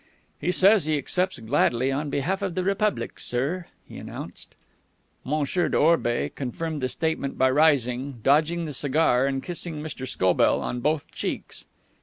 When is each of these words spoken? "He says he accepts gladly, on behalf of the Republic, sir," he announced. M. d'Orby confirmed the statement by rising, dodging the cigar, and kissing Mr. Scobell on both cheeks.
"He 0.39 0.51
says 0.51 0.85
he 0.85 0.97
accepts 0.97 1.37
gladly, 1.37 1.91
on 1.91 2.09
behalf 2.09 2.41
of 2.41 2.55
the 2.55 2.63
Republic, 2.63 3.19
sir," 3.19 3.67
he 3.87 3.97
announced. 3.99 4.55
M. 5.27 5.43
d'Orby 5.43 6.31
confirmed 6.33 6.81
the 6.81 6.89
statement 6.89 7.37
by 7.37 7.51
rising, 7.51 8.19
dodging 8.23 8.65
the 8.65 8.73
cigar, 8.73 9.27
and 9.27 9.43
kissing 9.43 9.75
Mr. 9.79 10.07
Scobell 10.07 10.59
on 10.59 10.79
both 10.79 11.11
cheeks. 11.11 11.65